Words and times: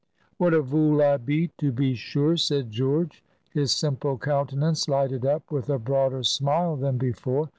"What 0.39 0.55
a 0.55 0.63
vool 0.63 0.99
I 0.99 1.17
be, 1.17 1.49
to 1.59 1.71
be 1.71 1.93
sure!" 1.93 2.35
said 2.35 2.71
George, 2.71 3.23
his 3.51 3.71
simple 3.71 4.17
countenance 4.17 4.89
lighted 4.89 5.27
up 5.27 5.51
with 5.51 5.69
a 5.69 5.77
broader 5.77 6.23
smile 6.23 6.75
than 6.75 6.97
before. 6.97 7.49